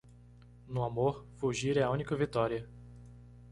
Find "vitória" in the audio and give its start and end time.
2.15-2.67